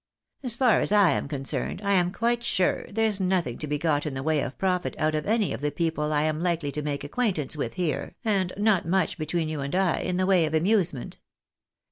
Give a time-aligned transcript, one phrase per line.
[0.41, 4.07] As far as I am concerned, I am quite sure there's nothing to be got
[4.07, 6.81] in the way of profit out of any of the people I am likely to
[6.81, 10.55] make acquaintance with here, and not much, between you and I, in the way of
[10.55, 11.19] amusement.